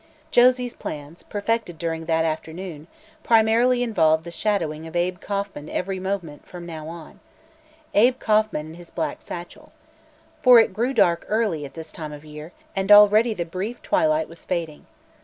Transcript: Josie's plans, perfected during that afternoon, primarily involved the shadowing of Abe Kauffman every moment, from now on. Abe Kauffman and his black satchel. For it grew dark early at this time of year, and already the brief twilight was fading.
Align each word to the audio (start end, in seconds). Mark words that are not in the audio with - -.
Josie's 0.31 0.73
plans, 0.73 1.21
perfected 1.21 1.77
during 1.77 2.05
that 2.05 2.25
afternoon, 2.25 2.87
primarily 3.21 3.83
involved 3.83 4.23
the 4.23 4.31
shadowing 4.31 4.87
of 4.87 4.95
Abe 4.95 5.19
Kauffman 5.21 5.69
every 5.69 5.99
moment, 5.99 6.47
from 6.47 6.65
now 6.65 6.87
on. 6.87 7.19
Abe 7.93 8.17
Kauffman 8.17 8.65
and 8.65 8.75
his 8.77 8.89
black 8.89 9.21
satchel. 9.21 9.71
For 10.41 10.59
it 10.59 10.73
grew 10.73 10.95
dark 10.95 11.27
early 11.29 11.65
at 11.65 11.75
this 11.75 11.91
time 11.91 12.13
of 12.13 12.25
year, 12.25 12.51
and 12.75 12.91
already 12.91 13.35
the 13.35 13.45
brief 13.45 13.79
twilight 13.83 14.27
was 14.27 14.43
fading. 14.43 14.87